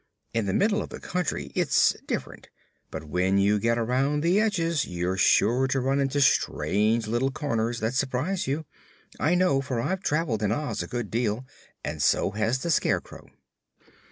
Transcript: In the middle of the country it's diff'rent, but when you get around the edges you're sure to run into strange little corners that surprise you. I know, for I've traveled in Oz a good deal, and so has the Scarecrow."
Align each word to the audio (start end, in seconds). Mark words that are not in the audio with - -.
In 0.33 0.47
the 0.47 0.53
middle 0.55 0.81
of 0.81 0.89
the 0.89 0.99
country 0.99 1.51
it's 1.53 1.95
diff'rent, 2.07 2.49
but 2.89 3.03
when 3.03 3.37
you 3.37 3.59
get 3.59 3.77
around 3.77 4.23
the 4.23 4.39
edges 4.41 4.87
you're 4.87 5.15
sure 5.15 5.67
to 5.67 5.79
run 5.79 5.99
into 5.99 6.19
strange 6.21 7.05
little 7.05 7.29
corners 7.29 7.79
that 7.81 7.93
surprise 7.93 8.47
you. 8.47 8.65
I 9.19 9.35
know, 9.35 9.61
for 9.61 9.79
I've 9.79 10.01
traveled 10.01 10.41
in 10.41 10.51
Oz 10.51 10.81
a 10.81 10.87
good 10.87 11.11
deal, 11.11 11.45
and 11.83 12.01
so 12.01 12.31
has 12.31 12.57
the 12.63 12.71
Scarecrow." 12.71 13.27